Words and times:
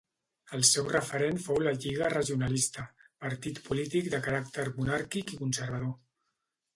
El 0.59 0.61
seu 0.67 0.87
referent 0.93 1.35
fou 1.43 1.59
la 1.65 1.73
Lliga 1.75 2.07
Regionalista, 2.13 2.85
partit 3.25 3.61
polític 3.67 4.09
de 4.15 4.23
caràcter 4.29 4.65
monàrquic 4.79 5.35
i 5.37 5.39
conservador. 5.43 5.93